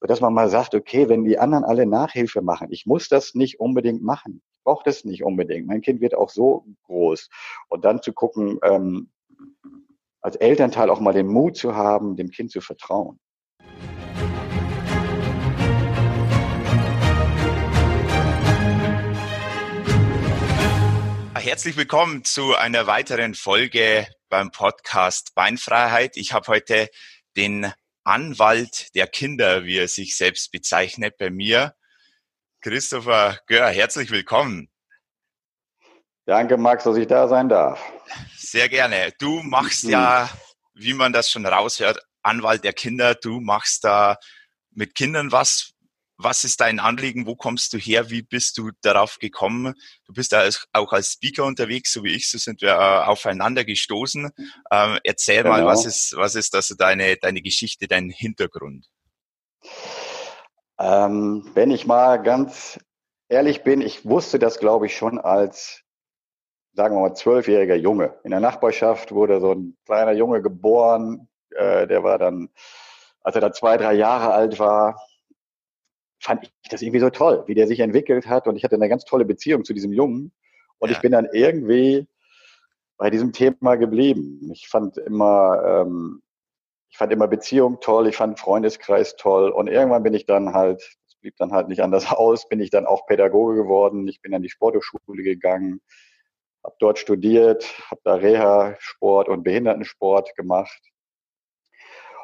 [0.00, 3.60] dass man mal sagt, okay, wenn die anderen alle Nachhilfe machen, ich muss das nicht
[3.60, 4.42] unbedingt machen.
[4.52, 5.66] Ich brauche das nicht unbedingt.
[5.66, 7.28] Mein Kind wird auch so groß.
[7.68, 9.10] Und dann zu gucken, ähm,
[10.20, 13.18] als Elternteil auch mal den Mut zu haben, dem Kind zu vertrauen.
[21.34, 26.16] Herzlich willkommen zu einer weiteren Folge beim Podcast Beinfreiheit.
[26.16, 26.90] Ich habe heute
[27.36, 27.72] den
[28.06, 31.74] Anwalt der Kinder, wie er sich selbst bezeichnet, bei mir.
[32.60, 34.70] Christopher Gör, herzlich willkommen.
[36.24, 37.80] Danke, Max, dass ich da sein darf.
[38.36, 39.12] Sehr gerne.
[39.18, 40.30] Du machst ja,
[40.74, 43.16] wie man das schon raushört, Anwalt der Kinder.
[43.16, 44.16] Du machst da
[44.70, 45.72] mit Kindern was,
[46.18, 47.26] was ist dein Anliegen?
[47.26, 48.10] Wo kommst du her?
[48.10, 49.74] Wie bist du darauf gekommen?
[50.06, 52.30] Du bist da auch als Speaker unterwegs, so wie ich.
[52.30, 54.30] So sind wir äh, aufeinander gestoßen.
[54.70, 55.56] Ähm, erzähl genau.
[55.56, 58.86] mal, was ist, was ist das deine, deine Geschichte, dein Hintergrund?
[60.78, 62.78] Ähm, wenn ich mal ganz
[63.28, 65.82] ehrlich bin, ich wusste das, glaube ich, schon als,
[66.74, 68.18] sagen wir mal, zwölfjähriger Junge.
[68.24, 72.50] In der Nachbarschaft wurde so ein kleiner Junge geboren, äh, der war dann,
[73.22, 75.00] als er da zwei, drei Jahre alt war,
[76.20, 78.46] fand ich das irgendwie so toll, wie der sich entwickelt hat.
[78.46, 80.32] Und ich hatte eine ganz tolle Beziehung zu diesem Jungen.
[80.78, 80.96] Und ja.
[80.96, 82.06] ich bin dann irgendwie
[82.96, 84.50] bei diesem Thema geblieben.
[84.52, 86.22] Ich fand immer, ähm,
[86.90, 89.50] ich fand immer Beziehung toll, ich fand Freundeskreis toll.
[89.50, 92.70] Und irgendwann bin ich dann halt, es blieb dann halt nicht anders aus, bin ich
[92.70, 94.08] dann auch Pädagoge geworden.
[94.08, 95.80] Ich bin an die Sporthochschule gegangen,
[96.64, 100.80] habe dort studiert, habe da Reha, Sport und Behindertensport gemacht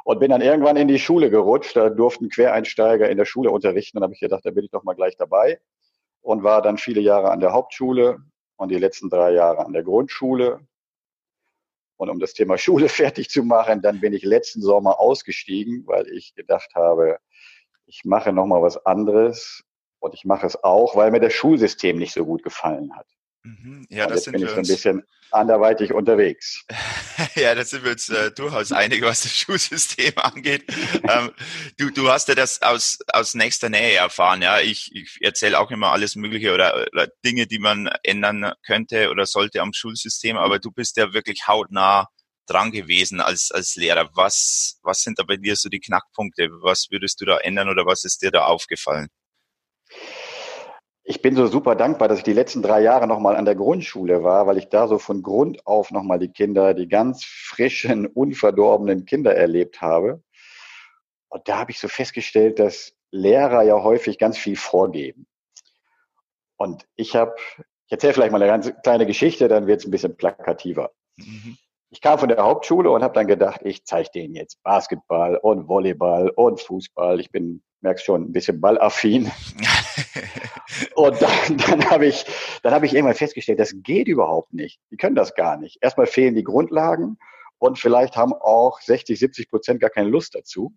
[0.04, 1.76] und bin dann irgendwann in die Schule gerutscht.
[1.76, 3.98] Da durften Quereinsteiger in der Schule unterrichten.
[3.98, 5.60] Und habe ich gedacht, da bin ich doch mal gleich dabei.
[6.20, 8.18] Und war dann viele Jahre an der Hauptschule
[8.56, 10.60] und die letzten drei Jahre an der Grundschule.
[11.96, 16.08] Und um das Thema Schule fertig zu machen, dann bin ich letzten Sommer ausgestiegen, weil
[16.08, 17.18] ich gedacht habe,
[17.86, 19.64] ich mache nochmal was anderes.
[20.00, 23.06] Und ich mache es auch, weil mir das Schulsystem nicht so gut gefallen hat.
[23.44, 23.86] Mhm.
[23.90, 25.02] Ja, das sind bin wir ich so ein bisschen
[25.32, 26.64] anderweitig unterwegs.
[27.34, 30.64] ja, da sind wir uns äh, durchaus einig, was das Schulsystem angeht.
[31.08, 31.32] ähm,
[31.78, 34.42] du, du hast ja das aus, aus nächster Nähe erfahren.
[34.42, 39.10] Ja, ich, ich erzähle auch immer alles Mögliche oder, oder Dinge, die man ändern könnte
[39.10, 42.08] oder sollte am Schulsystem, aber du bist ja wirklich hautnah
[42.46, 44.10] dran gewesen als, als Lehrer.
[44.14, 46.48] Was, was sind da bei dir so die Knackpunkte?
[46.60, 49.08] Was würdest du da ändern oder was ist dir da aufgefallen?
[51.12, 54.24] Ich bin so super dankbar, dass ich die letzten drei Jahre nochmal an der Grundschule
[54.24, 59.04] war, weil ich da so von Grund auf nochmal die Kinder, die ganz frischen, unverdorbenen
[59.04, 60.22] Kinder erlebt habe.
[61.28, 65.26] Und da habe ich so festgestellt, dass Lehrer ja häufig ganz viel vorgeben.
[66.56, 69.90] Und ich habe, ich erzähle vielleicht mal eine ganz kleine Geschichte, dann wird es ein
[69.90, 70.92] bisschen plakativer.
[71.16, 71.58] Mhm.
[71.90, 75.68] Ich kam von der Hauptschule und habe dann gedacht, ich zeige denen jetzt Basketball und
[75.68, 77.20] Volleyball und Fußball.
[77.20, 79.30] Ich bin, merkst schon, ein bisschen ballaffin.
[80.94, 82.24] Und dann, dann habe ich,
[82.62, 84.80] dann habe ich irgendwann festgestellt, das geht überhaupt nicht.
[84.90, 85.78] Die können das gar nicht.
[85.80, 87.18] Erstmal fehlen die Grundlagen
[87.58, 90.74] und vielleicht haben auch 60, 70 Prozent gar keine Lust dazu.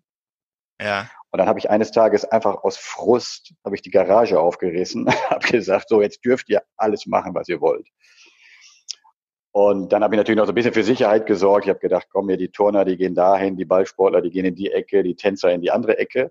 [0.80, 1.10] Ja.
[1.30, 5.46] Und dann habe ich eines Tages einfach aus Frust habe ich die Garage aufgerissen, habe
[5.46, 7.88] gesagt, so jetzt dürft ihr alles machen, was ihr wollt.
[9.52, 11.64] Und dann habe ich natürlich noch so ein bisschen für Sicherheit gesorgt.
[11.64, 14.54] Ich habe gedacht, komm mir die Turner, die gehen dahin, die Ballsportler, die gehen in
[14.54, 16.30] die Ecke, die Tänzer in die andere Ecke.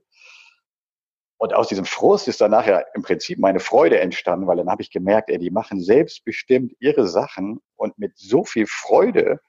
[1.37, 4.81] Und aus diesem Frust ist dann nachher im Prinzip meine Freude entstanden, weil dann habe
[4.81, 9.41] ich gemerkt, ey, die machen selbstbestimmt ihre Sachen und mit so viel Freude.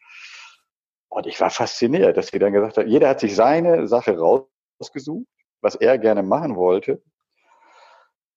[1.09, 5.27] Und ich war fasziniert, dass sie dann gesagt haben, jeder hat sich seine Sache rausgesucht,
[5.61, 7.03] was er gerne machen wollte.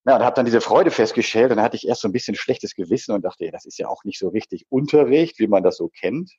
[0.05, 2.35] Ja, und habe dann diese Freude festgestellt und dann hatte ich erst so ein bisschen
[2.35, 5.63] schlechtes Gewissen und dachte, ey, das ist ja auch nicht so richtig Unterricht, wie man
[5.63, 6.31] das so kennt.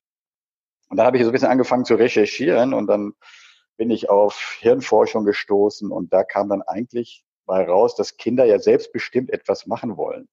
[0.88, 3.12] Und dann habe ich so ein bisschen angefangen zu recherchieren und dann
[3.80, 8.58] bin ich auf Hirnforschung gestoßen und da kam dann eigentlich mal raus, dass Kinder ja
[8.58, 10.28] selbstbestimmt etwas machen wollen.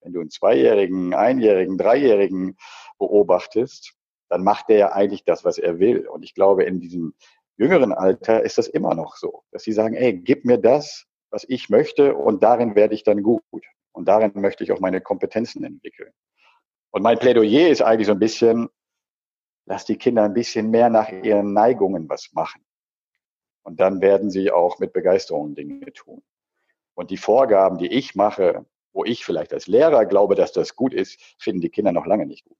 [0.00, 2.56] Wenn du einen Zweijährigen, Einjährigen, Dreijährigen
[3.00, 3.94] beobachtest,
[4.28, 6.06] dann macht der ja eigentlich das, was er will.
[6.06, 7.14] Und ich glaube, in diesem
[7.56, 11.44] jüngeren Alter ist das immer noch so, dass sie sagen, ey, gib mir das, was
[11.48, 13.42] ich möchte und darin werde ich dann gut.
[13.90, 16.12] Und darin möchte ich auch meine Kompetenzen entwickeln.
[16.92, 18.68] Und mein Plädoyer ist eigentlich so ein bisschen,
[19.66, 22.62] lass die Kinder ein bisschen mehr nach ihren Neigungen was machen.
[23.68, 26.22] Und dann werden sie auch mit Begeisterung Dinge tun.
[26.94, 30.94] Und die Vorgaben, die ich mache, wo ich vielleicht als Lehrer glaube, dass das gut
[30.94, 32.56] ist, finden die Kinder noch lange nicht gut.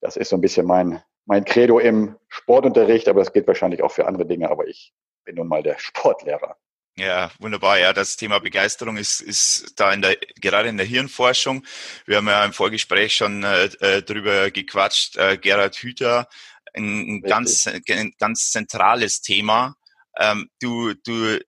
[0.00, 3.92] Das ist so ein bisschen mein, mein Credo im Sportunterricht, aber das gilt wahrscheinlich auch
[3.92, 4.92] für andere Dinge, aber ich
[5.24, 6.56] bin nun mal der Sportlehrer.
[6.98, 7.78] Ja, wunderbar.
[7.78, 11.64] Ja, das Thema Begeisterung ist, ist da in der, gerade in der Hirnforschung.
[12.06, 15.16] Wir haben ja im Vorgespräch schon äh, äh drüber gequatscht.
[15.16, 16.26] Äh, Gerhard Hüther
[16.74, 19.76] ein, ganz, ein ganz zentrales Thema.
[20.18, 21.38] ähm, du, du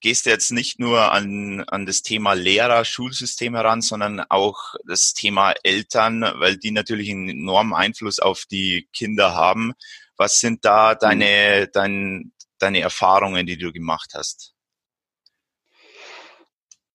[0.00, 5.54] gehst jetzt nicht nur an, an das Thema Lehrer, Schulsystem heran, sondern auch das Thema
[5.62, 9.74] Eltern, weil die natürlich einen enormen Einfluss auf die Kinder haben.
[10.16, 14.54] Was sind da deine, dein, deine Erfahrungen, die du gemacht hast?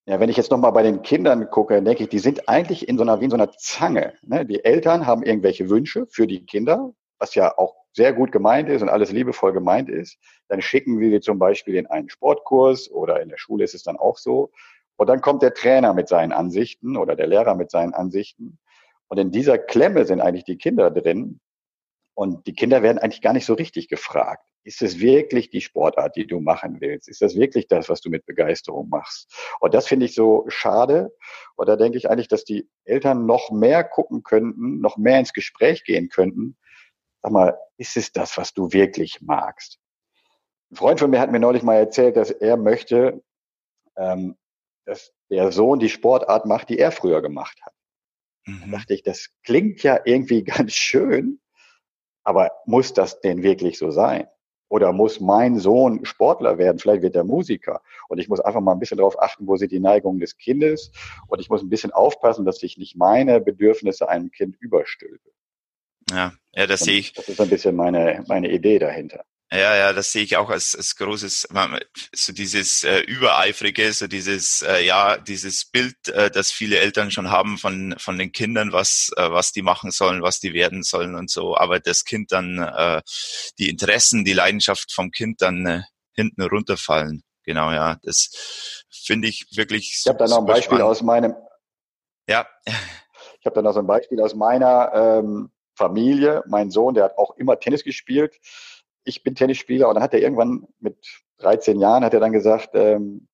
[0.05, 2.97] Ja, wenn ich jetzt nochmal bei den Kindern gucke, denke ich, die sind eigentlich in
[2.97, 4.15] so einer, wie in so einer Zange.
[4.23, 4.43] Ne?
[4.43, 8.81] Die Eltern haben irgendwelche Wünsche für die Kinder, was ja auch sehr gut gemeint ist
[8.81, 10.17] und alles liebevoll gemeint ist.
[10.47, 13.83] Dann schicken wir sie zum Beispiel in einen Sportkurs oder in der Schule ist es
[13.83, 14.51] dann auch so.
[14.97, 18.59] Und dann kommt der Trainer mit seinen Ansichten oder der Lehrer mit seinen Ansichten.
[19.07, 21.39] Und in dieser Klemme sind eigentlich die Kinder drin,
[22.19, 24.45] und die Kinder werden eigentlich gar nicht so richtig gefragt.
[24.65, 27.07] Ist es wirklich die Sportart, die du machen willst?
[27.07, 29.33] Ist das wirklich das, was du mit Begeisterung machst?
[29.61, 31.15] Und das finde ich so schade.
[31.55, 35.31] Und da denke ich eigentlich, dass die Eltern noch mehr gucken könnten, noch mehr ins
[35.31, 36.57] Gespräch gehen könnten.
[37.21, 39.79] Sag mal, ist es das, was du wirklich magst?
[40.71, 43.23] Ein Freund von mir hat mir neulich mal erzählt, dass er möchte,
[43.97, 44.37] ähm,
[44.85, 47.73] dass der Sohn die Sportart macht, die er früher gemacht hat.
[48.45, 48.71] Mhm.
[48.71, 51.39] Da dachte ich, das klingt ja irgendwie ganz schön,
[52.23, 54.27] aber muss das denn wirklich so sein?
[54.71, 56.77] Oder muss mein Sohn Sportler werden?
[56.77, 57.81] Vielleicht wird er Musiker.
[58.07, 60.91] Und ich muss einfach mal ein bisschen darauf achten, wo sind die Neigungen des Kindes.
[61.27, 65.31] Und ich muss ein bisschen aufpassen, dass ich nicht meine Bedürfnisse einem Kind überstülpe.
[66.11, 67.13] Ja, ja, das sehe ich.
[67.13, 69.23] Das ist ein bisschen meine, meine Idee dahinter.
[69.51, 71.47] Ja, ja, das sehe ich auch als, als großes,
[72.13, 77.31] so dieses äh, übereifrige, so dieses, äh, ja, dieses Bild, äh, das viele Eltern schon
[77.31, 81.15] haben von von den Kindern, was äh, was die machen sollen, was die werden sollen
[81.15, 83.01] und so, aber das Kind dann äh,
[83.57, 85.81] die Interessen, die Leidenschaft vom Kind dann äh,
[86.13, 87.23] hinten runterfallen.
[87.43, 90.01] Genau, ja, das finde ich wirklich.
[90.03, 90.83] Ich habe da noch ein Beispiel spannend.
[90.83, 91.35] aus meinem.
[92.27, 92.47] Ja.
[93.39, 96.43] Ich habe da noch so ein Beispiel aus meiner ähm, Familie.
[96.47, 98.39] Mein Sohn, der hat auch immer Tennis gespielt
[99.09, 100.97] ich bin Tennisspieler und dann hat er irgendwann mit
[101.39, 103.27] 13 Jahren hat er dann gesagt, ähm,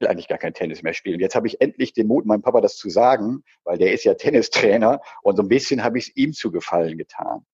[0.00, 1.20] will eigentlich gar kein Tennis mehr spielen.
[1.20, 4.14] Jetzt habe ich endlich den Mut, meinem Papa das zu sagen, weil der ist ja
[4.14, 7.44] Tennistrainer und so ein bisschen habe ich es ihm zu gefallen getan.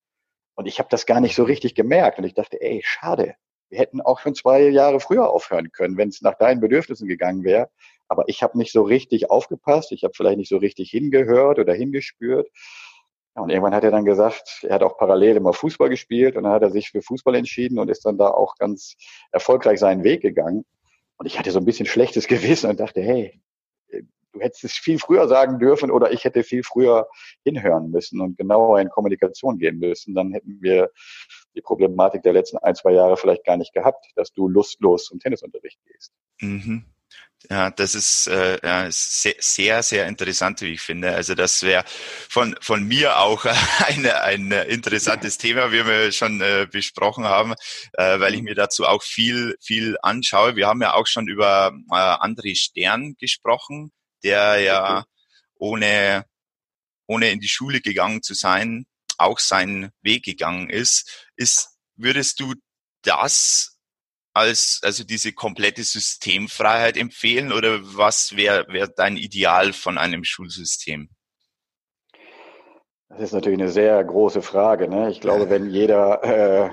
[0.55, 3.35] Und ich habe das gar nicht so richtig gemerkt und ich dachte, ey, schade.
[3.69, 7.45] Wir hätten auch schon zwei Jahre früher aufhören können, wenn es nach deinen Bedürfnissen gegangen
[7.45, 7.71] wäre.
[8.09, 11.73] Aber ich habe nicht so richtig aufgepasst, ich habe vielleicht nicht so richtig hingehört oder
[11.73, 12.49] hingespürt.
[13.37, 16.45] Ja, und irgendwann hat er dann gesagt, er hat auch parallel immer Fußball gespielt und
[16.45, 18.97] dann hat er sich für Fußball entschieden und ist dann da auch ganz
[19.31, 20.65] erfolgreich seinen Weg gegangen.
[21.17, 23.41] Und ich hatte so ein bisschen schlechtes Gewissen und dachte, hey,
[24.33, 27.09] du hättest es viel früher sagen dürfen oder ich hätte viel früher
[27.45, 30.15] hinhören müssen und genauer in Kommunikation gehen müssen.
[30.15, 30.91] Dann hätten wir
[31.55, 35.19] die Problematik der letzten ein, zwei Jahre vielleicht gar nicht gehabt, dass du lustlos zum
[35.19, 36.13] Tennisunterricht gehst.
[36.41, 36.85] Mhm.
[37.49, 41.15] Ja, das ist äh, ja, sehr, sehr, sehr interessant, wie ich finde.
[41.15, 41.85] Also das wäre
[42.29, 43.45] von, von mir auch
[43.87, 47.55] ein, ein interessantes Thema, wie wir schon äh, besprochen haben,
[47.95, 50.55] äh, weil ich mir dazu auch viel, viel anschaue.
[50.55, 53.91] Wir haben ja auch schon über äh, André Stern gesprochen,
[54.23, 55.05] der ja
[55.55, 56.27] ohne,
[57.07, 58.85] ohne in die Schule gegangen zu sein,
[59.17, 61.29] auch seinen Weg gegangen ist.
[61.37, 62.55] Ist, würdest du
[63.03, 63.80] das
[64.33, 71.11] als also diese komplette Systemfreiheit empfehlen oder was wäre wär dein Ideal von einem Schulsystem?
[73.09, 74.89] Das ist natürlich eine sehr große Frage.
[74.89, 75.11] Ne?
[75.11, 76.71] Ich glaube, wenn jeder, äh,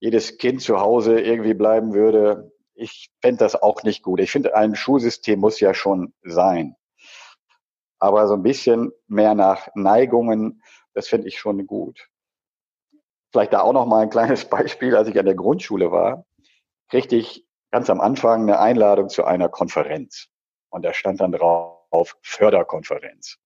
[0.00, 4.18] jedes Kind zu Hause irgendwie bleiben würde, ich fände das auch nicht gut.
[4.18, 6.74] Ich finde, ein Schulsystem muss ja schon sein.
[8.00, 10.62] Aber so ein bisschen mehr nach Neigungen,
[10.94, 12.08] das finde ich schon gut.
[13.30, 16.26] Vielleicht da auch noch mal ein kleines Beispiel, als ich an der Grundschule war
[16.92, 20.28] kriegte ich ganz am Anfang eine Einladung zu einer Konferenz.
[20.68, 23.38] Und da stand dann drauf Förderkonferenz.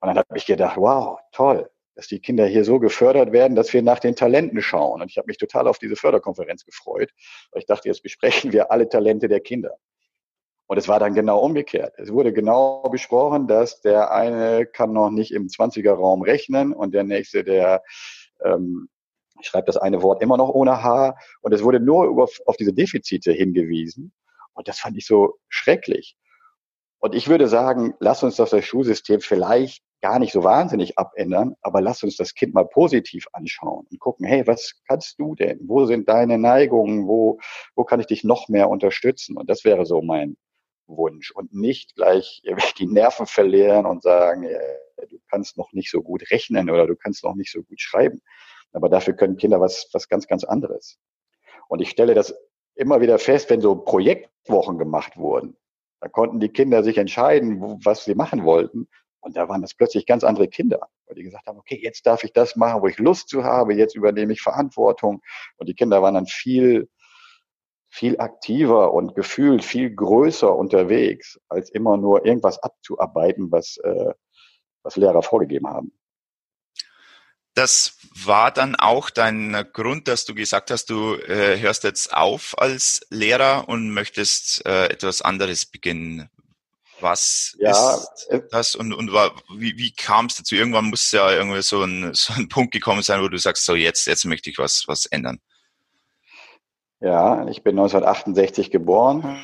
[0.00, 3.72] Und dann habe ich gedacht, wow, toll, dass die Kinder hier so gefördert werden, dass
[3.72, 5.00] wir nach den Talenten schauen.
[5.00, 7.10] Und ich habe mich total auf diese Förderkonferenz gefreut,
[7.52, 9.78] weil ich dachte, jetzt besprechen wir alle Talente der Kinder.
[10.66, 11.94] Und es war dann genau umgekehrt.
[11.96, 17.04] Es wurde genau besprochen, dass der eine kann noch nicht im 20er-Raum rechnen und der
[17.04, 17.82] nächste, der
[18.44, 18.90] ähm,
[19.40, 22.56] ich schreibe das eine Wort immer noch ohne H und es wurde nur auf, auf
[22.56, 24.12] diese Defizite hingewiesen
[24.54, 26.16] und das fand ich so schrecklich.
[26.98, 31.54] Und ich würde sagen, lass uns das, das Schulsystem vielleicht gar nicht so wahnsinnig abändern,
[31.60, 35.60] aber lass uns das Kind mal positiv anschauen und gucken, hey, was kannst du denn?
[35.62, 37.06] Wo sind deine Neigungen?
[37.06, 37.38] Wo,
[37.74, 39.36] wo kann ich dich noch mehr unterstützen?
[39.36, 40.36] Und das wäre so mein
[40.86, 42.42] Wunsch und nicht gleich
[42.78, 44.46] die Nerven verlieren und sagen,
[45.10, 48.22] du kannst noch nicht so gut rechnen oder du kannst noch nicht so gut schreiben.
[48.74, 50.98] Aber dafür können Kinder was, was ganz, ganz anderes.
[51.68, 52.34] Und ich stelle das
[52.74, 55.56] immer wieder fest, wenn so Projektwochen gemacht wurden.
[56.00, 58.88] Da konnten die Kinder sich entscheiden, was sie machen wollten.
[59.20, 60.88] Und da waren das plötzlich ganz andere Kinder.
[61.06, 63.74] weil die gesagt haben, okay, jetzt darf ich das machen, wo ich Lust zu habe,
[63.74, 65.22] jetzt übernehme ich Verantwortung.
[65.56, 66.90] Und die Kinder waren dann viel,
[67.88, 74.12] viel aktiver und gefühlt viel größer unterwegs, als immer nur irgendwas abzuarbeiten, was, äh,
[74.82, 75.92] was Lehrer vorgegeben haben.
[77.54, 82.54] Das war dann auch dein Grund, dass du gesagt hast, du äh, hörst jetzt auf
[82.58, 86.28] als Lehrer und möchtest äh, etwas anderes beginnen.
[87.00, 90.54] Was ja, ist äh, das und, und war, wie, wie kam es dazu?
[90.54, 93.74] Irgendwann muss ja irgendwie so ein, so ein Punkt gekommen sein, wo du sagst, so
[93.74, 95.40] jetzt, jetzt möchte ich was, was ändern.
[97.00, 99.38] Ja, ich bin 1968 geboren.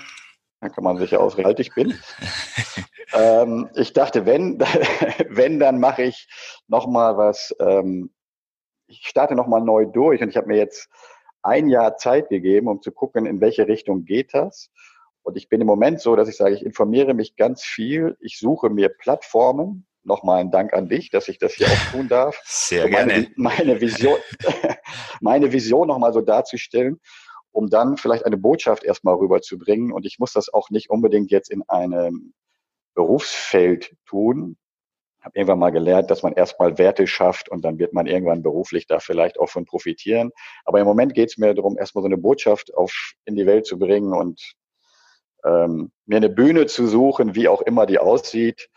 [0.60, 1.98] Da kann man sich ja ausrechnen, wie alt ich bin.
[3.12, 4.58] ähm, ich dachte, wenn,
[5.28, 6.28] wenn, dann mache ich
[6.68, 8.10] nochmal was, ähm,
[8.86, 10.88] ich starte nochmal neu durch und ich habe mir jetzt
[11.42, 14.70] ein Jahr Zeit gegeben, um zu gucken, in welche Richtung geht das.
[15.22, 18.16] Und ich bin im Moment so, dass ich sage, ich informiere mich ganz viel.
[18.20, 19.86] Ich suche mir Plattformen.
[20.02, 22.40] Nochmal ein Dank an dich, dass ich das hier auch tun darf.
[22.44, 23.30] Sehr um meine, gerne.
[23.36, 24.16] Meine Vision,
[25.20, 27.00] meine Vision nochmal so darzustellen
[27.52, 29.92] um dann vielleicht eine Botschaft erstmal rüberzubringen.
[29.92, 32.32] Und ich muss das auch nicht unbedingt jetzt in einem
[32.94, 34.56] Berufsfeld tun.
[35.18, 38.42] Ich habe irgendwann mal gelernt, dass man erstmal Werte schafft und dann wird man irgendwann
[38.42, 40.30] beruflich da vielleicht auch von profitieren.
[40.64, 43.66] Aber im Moment geht es mir darum, erstmal so eine Botschaft auf in die Welt
[43.66, 44.54] zu bringen und
[45.44, 48.70] ähm, mir eine Bühne zu suchen, wie auch immer die aussieht,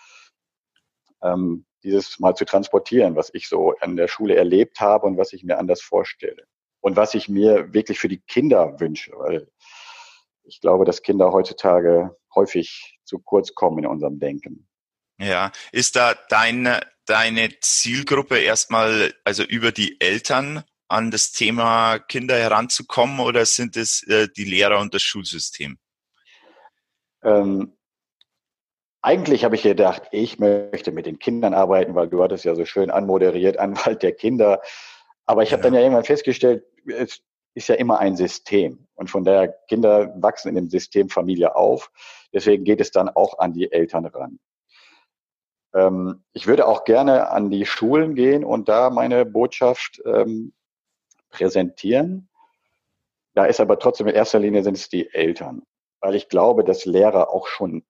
[1.23, 5.33] ähm, dieses mal zu transportieren, was ich so an der Schule erlebt habe und was
[5.33, 6.43] ich mir anders vorstelle
[6.81, 9.49] und was ich mir wirklich für die Kinder wünsche, weil
[10.43, 14.67] ich glaube, dass Kinder heutzutage häufig zu kurz kommen in unserem Denken.
[15.19, 22.35] Ja, ist da deine, deine Zielgruppe erstmal, also über die Eltern an das Thema Kinder
[22.35, 25.77] heranzukommen oder sind es äh, die Lehrer und das Schulsystem?
[27.23, 27.77] Ähm,
[29.01, 32.65] eigentlich habe ich gedacht, ich möchte mit den Kindern arbeiten, weil du hattest ja so
[32.65, 34.61] schön anmoderiert, Anwalt der Kinder.
[35.25, 37.21] Aber ich habe dann ja irgendwann festgestellt, es
[37.53, 38.87] ist ja immer ein System.
[38.95, 41.91] Und von daher, Kinder wachsen in dem System Familie auf.
[42.33, 44.39] Deswegen geht es dann auch an die Eltern ran.
[45.73, 50.53] Ähm, ich würde auch gerne an die Schulen gehen und da meine Botschaft ähm,
[51.29, 52.29] präsentieren.
[53.33, 55.63] Da ist aber trotzdem in erster Linie sind es die Eltern,
[55.99, 57.83] weil ich glaube, dass Lehrer auch schon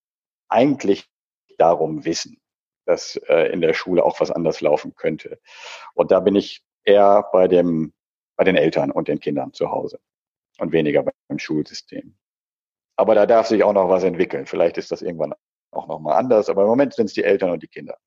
[0.48, 1.10] eigentlich
[1.58, 2.42] darum wissen,
[2.86, 5.40] dass äh, in der Schule auch was anders laufen könnte.
[5.94, 7.94] Und da bin ich eher bei dem,
[8.38, 10.00] bei den Eltern und den Kindern zu Hause
[10.60, 12.16] und weniger beim Schulsystem.
[12.96, 14.46] Aber da darf sich auch noch was entwickeln.
[14.46, 15.34] Vielleicht ist das irgendwann
[15.72, 17.98] auch noch mal anders, aber im Moment sind es die Eltern und die Kinder.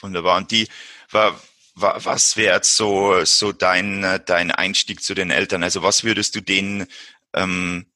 [0.00, 0.36] Wunderbar.
[0.38, 0.68] Und die,
[1.10, 1.38] war,
[1.74, 5.62] war, was wäre jetzt so, so dein, dein Einstieg zu den Eltern?
[5.62, 6.86] Also was würdest du denen
[7.32, 7.86] ähm,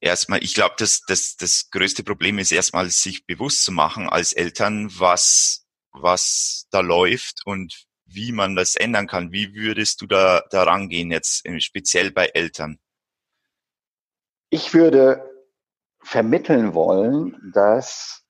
[0.00, 4.32] erstmal, ich glaube, das, das, das größte Problem ist erstmal, sich bewusst zu machen als
[4.32, 9.32] Eltern, was, was da läuft und wie man das ändern kann.
[9.32, 12.78] Wie würdest du da, da rangehen jetzt, speziell bei Eltern?
[14.48, 15.35] Ich würde
[16.06, 18.24] vermitteln wollen, dass,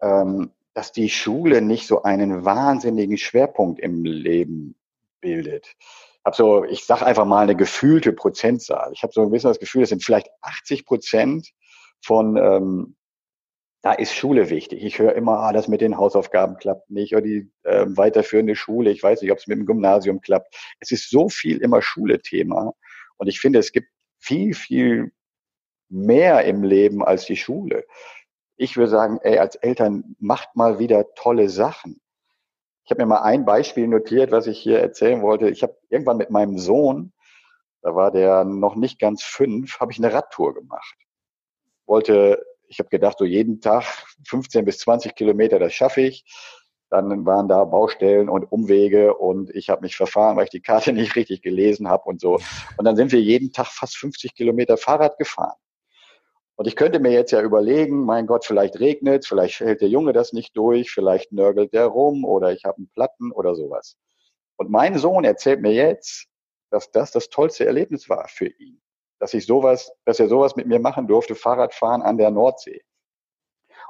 [0.00, 4.76] ähm, dass die Schule nicht so einen wahnsinnigen Schwerpunkt im Leben
[5.20, 5.74] bildet.
[6.24, 8.92] Hab so, ich sage einfach mal eine gefühlte Prozentzahl.
[8.94, 11.50] Ich habe so ein bisschen das Gefühl, es sind vielleicht 80 Prozent
[12.00, 12.96] von ähm,
[13.82, 14.82] da ist Schule wichtig.
[14.82, 18.90] Ich höre immer, ah, das mit den Hausaufgaben klappt nicht oder die äh, weiterführende Schule.
[18.90, 20.56] Ich weiß nicht, ob es mit dem Gymnasium klappt.
[20.78, 22.72] Es ist so viel immer Schule-Thema.
[23.18, 23.88] Und ich finde, es gibt
[24.18, 25.12] viel, viel
[25.92, 27.84] mehr im Leben als die Schule.
[28.56, 32.00] Ich würde sagen, ey, als Eltern macht mal wieder tolle Sachen.
[32.84, 35.48] Ich habe mir mal ein Beispiel notiert, was ich hier erzählen wollte.
[35.48, 37.12] Ich habe irgendwann mit meinem Sohn,
[37.82, 40.96] da war der noch nicht ganz fünf, habe ich eine Radtour gemacht.
[41.86, 43.84] Wollte ich habe gedacht, so jeden Tag
[44.26, 46.24] 15 bis 20 Kilometer, das schaffe ich.
[46.88, 50.92] Dann waren da Baustellen und Umwege und ich habe mich verfahren, weil ich die Karte
[50.92, 52.38] nicht richtig gelesen habe und so.
[52.78, 55.56] Und dann sind wir jeden Tag fast 50 Kilometer Fahrrad gefahren.
[56.62, 60.12] Und ich könnte mir jetzt ja überlegen, mein Gott, vielleicht regnet vielleicht hält der Junge
[60.12, 63.96] das nicht durch, vielleicht nörgelt der rum oder ich habe einen Platten oder sowas.
[64.56, 66.28] Und mein Sohn erzählt mir jetzt,
[66.70, 68.80] dass das das tollste Erlebnis war für ihn
[69.22, 72.82] dass ich sowas, dass er sowas mit mir machen durfte, Fahrradfahren an der Nordsee.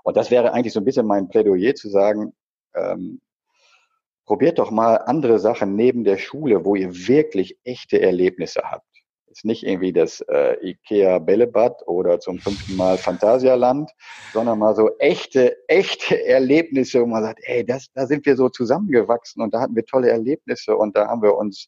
[0.04, 2.34] Und das wäre eigentlich so ein bisschen mein Plädoyer zu sagen,
[2.74, 3.18] ähm,
[4.26, 8.91] probiert doch mal andere Sachen neben der Schule, wo ihr wirklich echte Erlebnisse habt.
[9.32, 13.90] Ist nicht irgendwie das äh, Ikea Bällebad oder zum fünften Mal Phantasialand,
[14.34, 18.50] sondern mal so echte, echte Erlebnisse, wo man sagt, ey, das, da sind wir so
[18.50, 21.66] zusammengewachsen und da hatten wir tolle Erlebnisse und da haben wir uns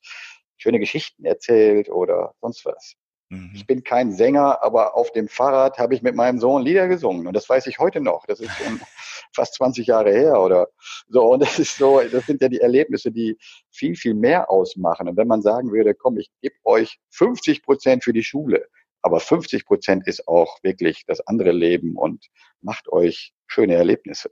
[0.58, 2.96] schöne Geschichten erzählt oder sonst was.
[3.34, 3.50] Mhm.
[3.54, 7.26] Ich bin kein Sänger, aber auf dem Fahrrad habe ich mit meinem Sohn Lieder gesungen
[7.26, 8.24] und das weiß ich heute noch.
[8.26, 8.80] Das ist schon
[9.32, 10.68] fast 20 Jahre her oder
[11.08, 11.24] so.
[11.32, 13.36] Und das ist so, das sind ja die Erlebnisse, die
[13.70, 15.08] viel, viel mehr ausmachen.
[15.08, 18.66] Und wenn man sagen würde, komm, ich gebe euch 50 Prozent für die Schule,
[19.02, 22.26] aber 50 Prozent ist auch wirklich das andere Leben und
[22.62, 24.30] macht euch schöne Erlebnisse.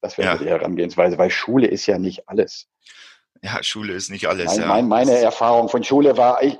[0.00, 0.36] Das wäre ja.
[0.38, 2.68] die Herangehensweise, weil Schule ist ja nicht alles.
[3.42, 4.46] Ja, Schule ist nicht alles.
[4.46, 4.66] Mein, ja.
[4.66, 6.58] mein, meine Erfahrung von Schule war, ich,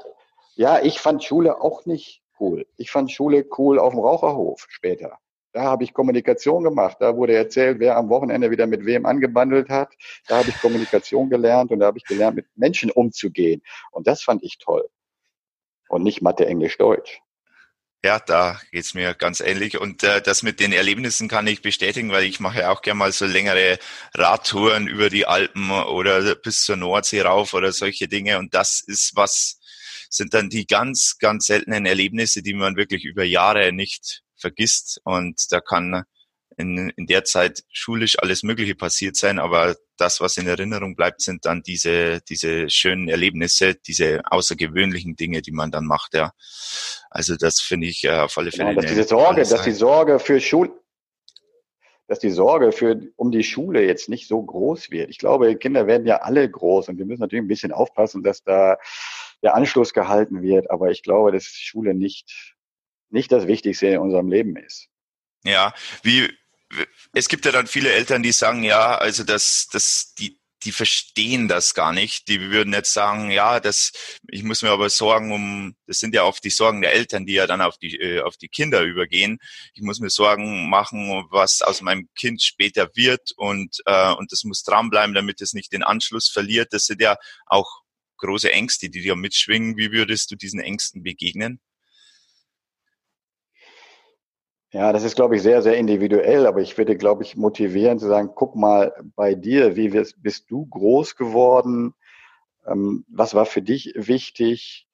[0.59, 2.67] ja, ich fand Schule auch nicht cool.
[2.77, 5.17] Ich fand Schule cool auf dem Raucherhof später.
[5.53, 6.97] Da habe ich Kommunikation gemacht.
[6.99, 9.95] Da wurde erzählt, wer am Wochenende wieder mit wem angebandelt hat.
[10.27, 13.63] Da habe ich Kommunikation gelernt und da habe ich gelernt, mit Menschen umzugehen.
[13.93, 14.89] Und das fand ich toll.
[15.89, 17.21] Und nicht Mathe, Englisch, Deutsch.
[18.05, 19.81] Ja, da geht's mir ganz ähnlich.
[19.81, 23.13] Und äh, das mit den Erlebnissen kann ich bestätigen, weil ich mache auch gerne mal
[23.13, 23.79] so längere
[24.15, 28.39] Radtouren über die Alpen oder bis zur Nordsee rauf oder solche Dinge.
[28.39, 29.58] Und das ist was,
[30.09, 35.01] sind dann die ganz, ganz seltenen Erlebnisse, die man wirklich über Jahre nicht vergisst.
[35.05, 36.05] Und da kann
[36.57, 41.23] in, in der Zeit schulisch alles Mögliche passiert sein, aber das, was in Erinnerung bleibt,
[41.23, 46.33] sind dann diese, diese schönen Erlebnisse, diese außergewöhnlichen Dinge, die man dann macht, ja.
[47.11, 48.71] Also das finde ich äh, auf alle Fälle.
[48.71, 50.73] Genau, dass diese Sorge, dass die Sorge für Schul,
[52.09, 55.11] dass die Sorge für, um die Schule jetzt nicht so groß wird.
[55.11, 58.43] Ich glaube, Kinder werden ja alle groß und wir müssen natürlich ein bisschen aufpassen, dass
[58.43, 58.79] da
[59.43, 60.71] der Anschluss gehalten wird.
[60.71, 62.55] Aber ich glaube, dass Schule nicht,
[63.11, 64.89] nicht das Wichtigste in unserem Leben ist.
[65.45, 66.29] Ja, wie,
[67.15, 71.49] es gibt ja dann viele Eltern, die sagen, ja, also das, das, die, die verstehen
[71.49, 72.29] das gar nicht.
[72.29, 73.93] Die würden jetzt sagen, ja, das,
[74.29, 77.35] ich muss mir aber Sorgen um, das sind ja oft die Sorgen der Eltern, die
[77.35, 79.39] ja dann auf die, äh, auf die Kinder übergehen.
[79.75, 84.45] Ich muss mir Sorgen machen, was aus meinem Kind später wird und, äh, und das
[84.45, 86.73] muss dranbleiben, damit es nicht den Anschluss verliert.
[86.73, 87.17] Das sind ja
[87.47, 87.83] auch
[88.19, 89.77] große Ängste, die dir mitschwingen.
[89.77, 91.61] Wie würdest du diesen Ängsten begegnen?
[94.71, 98.07] Ja, das ist, glaube ich, sehr, sehr individuell, aber ich würde, glaube ich, motivieren zu
[98.07, 101.95] sagen, guck mal bei dir, wie bist du groß geworden?
[102.67, 104.87] Ähm, was war für dich wichtig?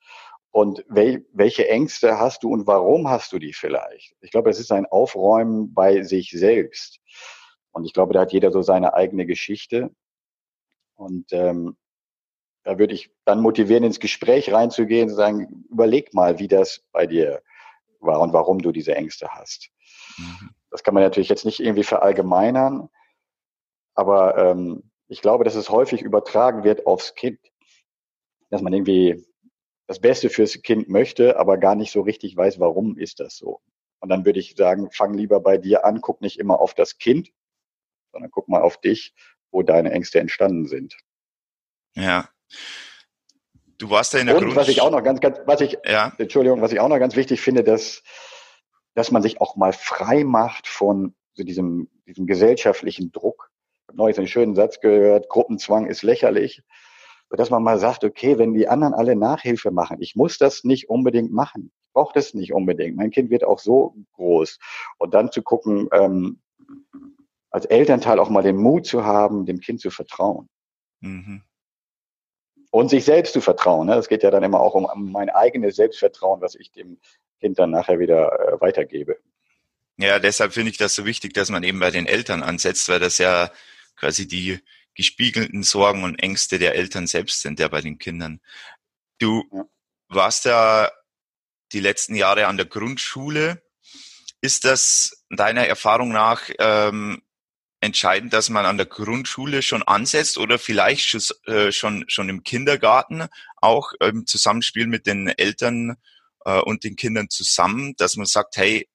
[0.53, 4.15] Und wel, welche Ängste hast du und warum hast du die vielleicht?
[4.21, 7.01] Ich glaube, es ist ein Aufräumen bei sich selbst.
[7.73, 9.91] Und ich glaube, da hat jeder so seine eigene Geschichte.
[10.95, 11.77] Und ähm,
[12.65, 17.07] da würde ich dann motivieren, ins Gespräch reinzugehen, zu sagen, überleg mal, wie das bei
[17.07, 17.43] dir
[18.01, 19.71] war und warum du diese Ängste hast.
[20.19, 20.51] Mhm.
[20.71, 22.89] Das kann man natürlich jetzt nicht irgendwie verallgemeinern,
[23.95, 27.39] aber ähm, ich glaube, dass es häufig übertragen wird aufs Kind,
[28.51, 29.25] dass man irgendwie
[29.87, 33.61] das Beste fürs Kind möchte, aber gar nicht so richtig weiß, warum ist das so.
[34.01, 36.99] Und dann würde ich sagen, fang lieber bei dir an, guck nicht immer auf das
[36.99, 37.31] Kind,
[38.13, 39.15] sondern guck mal auf dich,
[39.51, 40.97] wo deine Ängste entstanden sind.
[41.95, 42.29] Ja.
[43.79, 46.13] Du warst ja in der Und was ich auch noch ganz, ganz, was ich, ja.
[46.19, 48.03] Entschuldigung, was ich auch noch ganz wichtig finde, dass,
[48.95, 53.51] dass man sich auch mal frei macht von so diesem, diesem gesellschaftlichen Druck.
[53.83, 56.63] Ich habe neulich einen schönen Satz gehört, Gruppenzwang ist lächerlich.
[57.31, 60.89] Dass man mal sagt, okay, wenn die anderen alle Nachhilfe machen, ich muss das nicht
[60.89, 61.73] unbedingt machen.
[61.87, 62.97] Ich brauche das nicht unbedingt.
[62.97, 64.59] Mein Kind wird auch so groß.
[64.99, 66.41] Und dann zu gucken, ähm,
[67.51, 70.49] als Elternteil auch mal den Mut zu haben, dem Kind zu vertrauen.
[71.01, 71.43] Mhm
[72.75, 73.87] und sich selbst zu vertrauen.
[73.87, 73.95] Ne?
[73.95, 76.99] Es geht ja dann immer auch um, mein eigenes Selbstvertrauen, was ich dem
[77.39, 79.17] Kind dann nachher wieder äh, weitergebe.
[79.97, 82.99] Ja, deshalb finde ich das so wichtig, dass man eben bei den Eltern ansetzt, weil
[82.99, 83.53] das ja
[83.95, 84.59] quasi die
[84.97, 88.41] gespiegelten Sorgen und Ängste der Eltern selbst sind, ja bei den Kindern.
[89.21, 89.65] Du ja.
[90.09, 90.91] warst ja
[91.71, 93.63] die letzten Jahre an der Grundschule.
[94.41, 97.23] Ist das deiner Erfahrung nach ähm,
[97.85, 102.43] entscheidend, dass man an der Grundschule schon ansetzt oder vielleicht schon, äh, schon, schon im
[102.43, 105.97] Kindergarten auch im Zusammenspiel mit den Eltern
[106.45, 108.89] äh, und den Kindern zusammen, dass man sagt, hey,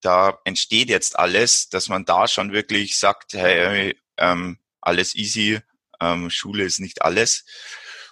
[0.00, 5.60] da entsteht jetzt alles, dass man da schon wirklich sagt, hey, ähm, alles easy,
[6.00, 7.44] ähm, Schule ist nicht alles.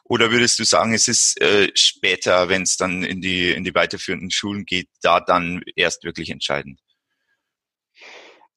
[0.05, 3.75] Oder würdest du sagen, es ist äh, später, wenn es dann in die, in die
[3.75, 6.81] weiterführenden Schulen geht, da dann erst wirklich entscheidend?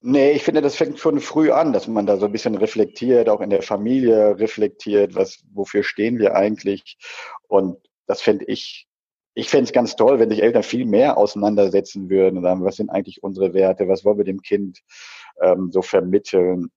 [0.05, 3.29] Nee, ich finde, das fängt schon früh an, dass man da so ein bisschen reflektiert,
[3.29, 6.97] auch in der Familie reflektiert, was, wofür stehen wir eigentlich?
[7.47, 8.85] Und das fände ich,
[9.33, 12.75] ich fände es ganz toll, wenn sich Eltern viel mehr auseinandersetzen würden und sagen, was
[12.75, 14.81] sind eigentlich unsere Werte, was wollen wir dem Kind
[15.41, 16.69] ähm, so vermitteln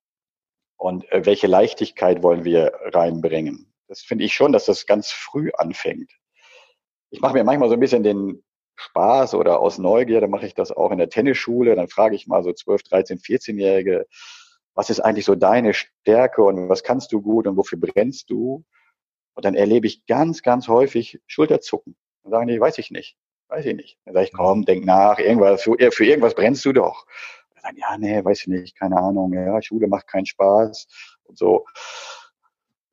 [0.76, 3.72] und äh, welche Leichtigkeit wollen wir reinbringen.
[3.88, 6.12] Das finde ich schon, dass das ganz früh anfängt.
[7.10, 8.44] Ich mache mir manchmal so ein bisschen den
[8.76, 12.26] Spaß oder aus Neugier, dann mache ich das auch in der Tennisschule, dann frage ich
[12.26, 14.06] mal so 12, 13, 14-Jährige,
[14.74, 18.64] was ist eigentlich so deine Stärke und was kannst du gut und wofür brennst du?
[19.34, 21.96] Und dann erlebe ich ganz, ganz häufig Schulterzucken.
[22.22, 23.16] Dann sagen die, weiß ich nicht.
[23.48, 23.98] Weiß ich nicht.
[24.04, 27.06] Dann sage ich, komm, denk nach, irgendwas, für, für irgendwas brennst du doch.
[27.54, 30.88] Dann sagen, ja, nee, weiß ich nicht, keine Ahnung, ja, Schule macht keinen Spaß
[31.24, 31.64] und so.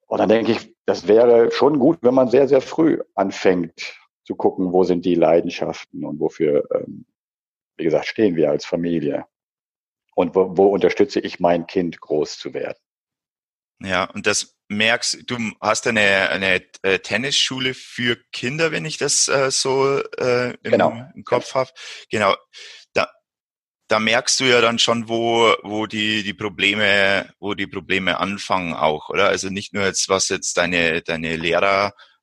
[0.08, 4.36] Und dann denke ich, das wäre schon gut, wenn man sehr, sehr früh anfängt zu
[4.36, 7.06] gucken, wo sind die Leidenschaften und wofür, ähm,
[7.78, 9.26] wie gesagt, stehen wir als Familie.
[10.16, 12.78] Und wo, wo unterstütze ich mein Kind, groß zu werden.
[13.82, 19.28] Ja, und das merkst du, hast eine, eine äh, Tennisschule für Kinder, wenn ich das
[19.28, 21.06] äh, so äh, im, genau.
[21.16, 21.72] im Kopf habe.
[22.10, 22.36] Genau.
[22.94, 23.10] Da,
[23.88, 28.74] da merkst du ja dann schon, wo, wo die, die Probleme, wo die Probleme anfangen
[28.74, 29.28] auch, oder?
[29.28, 31.36] Also nicht nur jetzt, was jetzt deine, deine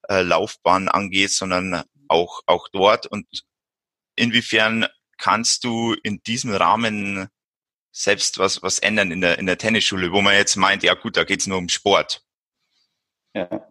[0.09, 3.07] Lehrerlaufbahn angeht, sondern auch, auch dort.
[3.07, 3.27] Und
[4.17, 4.87] inwiefern
[5.19, 7.29] kannst du in diesem Rahmen
[7.93, 11.17] selbst was, was ändern in der, in der Tennisschule, wo man jetzt meint, ja gut,
[11.17, 12.25] da geht's nur um Sport?
[13.35, 13.69] Ja.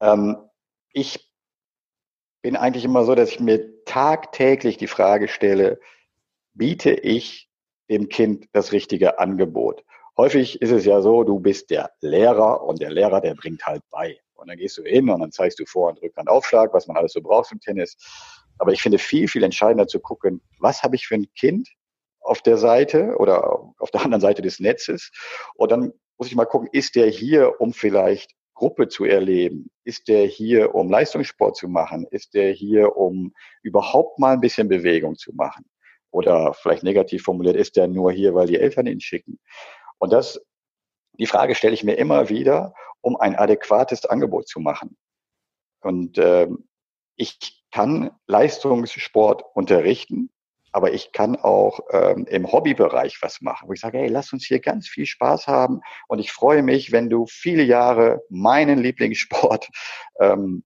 [0.00, 0.36] Ähm,
[0.92, 1.30] ich
[2.42, 5.80] bin eigentlich immer so, dass ich mir tagtäglich die Frage stelle,
[6.52, 7.48] biete ich
[7.88, 9.84] dem Kind das richtige Angebot?
[10.16, 13.82] Häufig ist es ja so, du bist der Lehrer und der Lehrer, der bringt halt
[13.90, 14.20] bei.
[14.44, 17.14] Und dann gehst du hin und dann zeigst du Vor- und Rückhandaufschlag, was man alles
[17.14, 17.96] so braucht im Tennis.
[18.58, 21.66] Aber ich finde viel, viel entscheidender zu gucken, was habe ich für ein Kind
[22.20, 25.10] auf der Seite oder auf der anderen Seite des Netzes.
[25.54, 29.70] Und dann muss ich mal gucken, ist der hier, um vielleicht Gruppe zu erleben?
[29.82, 32.06] Ist der hier, um Leistungssport zu machen?
[32.10, 35.64] Ist der hier, um überhaupt mal ein bisschen Bewegung zu machen?
[36.10, 39.40] Oder vielleicht negativ formuliert, ist der nur hier, weil die Eltern ihn schicken?
[39.98, 40.38] Und das,
[41.18, 44.96] die Frage stelle ich mir immer wieder, um ein adäquates Angebot zu machen.
[45.80, 46.68] Und ähm,
[47.16, 50.30] ich kann Leistungssport unterrichten,
[50.72, 54.44] aber ich kann auch ähm, im Hobbybereich was machen, wo ich sage, hey, lass uns
[54.44, 59.68] hier ganz viel Spaß haben und ich freue mich, wenn du viele Jahre meinen Lieblingssport
[60.20, 60.64] ähm,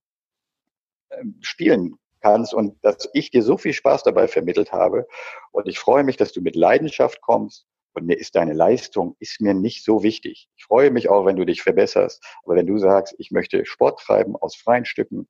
[1.11, 5.07] ähm spielen kannst und dass ich dir so viel Spaß dabei vermittelt habe.
[5.51, 7.65] Und ich freue mich, dass du mit Leidenschaft kommst.
[7.93, 10.47] Und mir ist deine Leistung, ist mir nicht so wichtig.
[10.55, 12.23] Ich freue mich auch, wenn du dich verbesserst.
[12.43, 15.27] Aber wenn du sagst, ich möchte Sport treiben aus freien Stücken,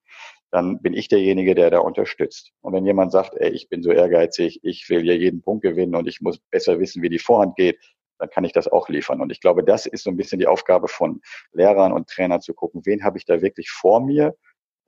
[0.51, 2.51] dann bin ich derjenige, der da unterstützt.
[2.61, 5.95] Und wenn jemand sagt, ey, ich bin so ehrgeizig, ich will ja jeden Punkt gewinnen
[5.95, 7.79] und ich muss besser wissen, wie die Vorhand geht,
[8.17, 9.21] dann kann ich das auch liefern.
[9.21, 11.21] Und ich glaube, das ist so ein bisschen die Aufgabe von
[11.53, 14.35] Lehrern und Trainern zu gucken, wen habe ich da wirklich vor mir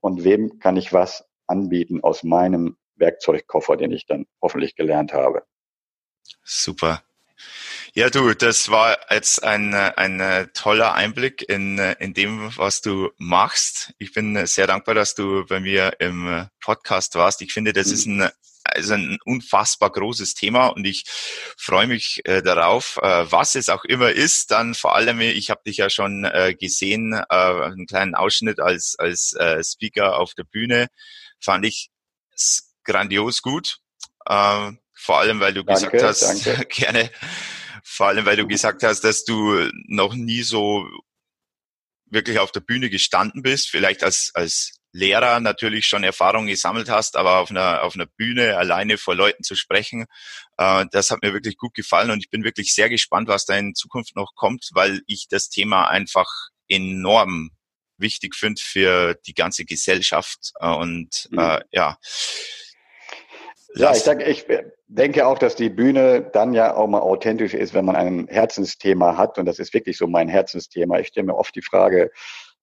[0.01, 5.43] und wem kann ich was anbieten aus meinem Werkzeugkoffer, den ich dann hoffentlich gelernt habe.
[6.43, 7.03] Super.
[7.93, 13.93] Ja, du, das war jetzt ein, ein toller Einblick in, in dem, was du machst.
[13.97, 17.41] Ich bin sehr dankbar, dass du bei mir im Podcast warst.
[17.41, 18.29] Ich finde, das ist ein,
[18.63, 21.03] also ein unfassbar großes Thema und ich
[21.57, 24.51] freue mich äh, darauf, äh, was es auch immer ist.
[24.51, 28.95] Dann vor allem, ich habe dich ja schon äh, gesehen, äh, einen kleinen Ausschnitt als,
[28.97, 30.87] als äh, Speaker auf der Bühne
[31.41, 31.89] fand ich
[32.85, 33.79] grandios gut.
[34.25, 36.65] Äh, vor allem, weil du danke, gesagt hast, danke.
[36.69, 37.09] gerne,
[37.83, 40.87] vor allem, weil du gesagt hast, dass du noch nie so
[42.05, 47.15] wirklich auf der Bühne gestanden bist, vielleicht als, als Lehrer natürlich schon Erfahrungen gesammelt hast,
[47.15, 50.05] aber auf einer, auf einer Bühne alleine vor Leuten zu sprechen,
[50.57, 53.55] äh, das hat mir wirklich gut gefallen und ich bin wirklich sehr gespannt, was da
[53.55, 56.27] in Zukunft noch kommt, weil ich das Thema einfach
[56.67, 57.51] enorm
[57.97, 60.51] wichtig finde für die ganze Gesellschaft.
[60.59, 61.39] Äh, und mhm.
[61.39, 61.97] äh, ja.
[63.75, 64.45] Ja, ich, sag, ich
[64.87, 69.17] denke auch, dass die Bühne dann ja auch mal authentisch ist, wenn man ein Herzensthema
[69.17, 69.37] hat.
[69.37, 70.99] Und das ist wirklich so mein Herzensthema.
[70.99, 72.11] Ich stelle mir oft die Frage,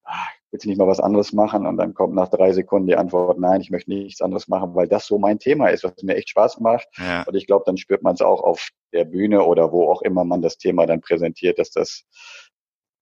[0.04, 1.66] ah, willst du nicht mal was anderes machen?
[1.66, 4.88] Und dann kommt nach drei Sekunden die Antwort, nein, ich möchte nichts anderes machen, weil
[4.88, 6.88] das so mein Thema ist, was mir echt Spaß macht.
[6.98, 7.22] Ja.
[7.22, 10.24] Und ich glaube, dann spürt man es auch auf der Bühne oder wo auch immer
[10.24, 12.04] man das Thema dann präsentiert, dass das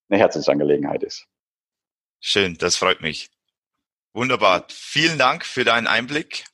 [0.08, 1.26] eine Herzensangelegenheit ist.
[2.20, 3.30] Schön, das freut mich.
[4.14, 4.64] Wunderbar.
[4.70, 6.44] Vielen Dank für deinen Einblick.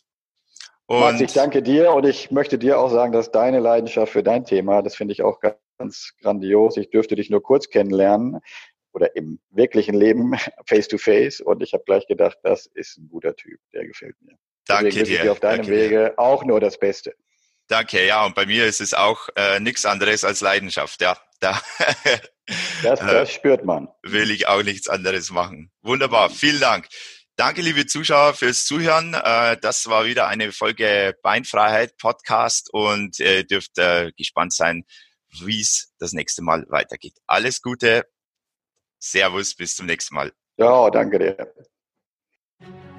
[0.92, 4.22] Und Max, ich danke dir und ich möchte dir auch sagen, dass deine Leidenschaft für
[4.22, 5.40] dein Thema, das finde ich auch
[5.78, 6.76] ganz grandios.
[6.76, 8.40] Ich dürfte dich nur kurz kennenlernen
[8.92, 10.34] oder im wirklichen Leben
[10.66, 14.16] face to face und ich habe gleich gedacht, das ist ein guter Typ, der gefällt
[14.20, 14.36] mir.
[14.66, 15.22] Danke Deswegen dir.
[15.22, 16.18] dir auf deinem Wege dir.
[16.18, 17.14] auch nur das Beste.
[17.68, 21.16] Danke, ja, und bei mir ist es auch äh, nichts anderes als Leidenschaft, ja.
[21.40, 21.58] Da
[22.82, 23.88] das, das äh, spürt man.
[24.02, 25.72] Will ich auch nichts anderes machen.
[25.80, 26.86] Wunderbar, vielen Dank.
[27.36, 29.14] Danke, liebe Zuschauer, fürs Zuhören.
[29.14, 34.84] Äh, das war wieder eine Folge Beinfreiheit Podcast und ihr dürft äh, gespannt sein,
[35.40, 37.18] wie es das nächste Mal weitergeht.
[37.26, 38.04] Alles Gute.
[38.98, 40.32] Servus, bis zum nächsten Mal.
[40.58, 42.91] Ja, danke dir.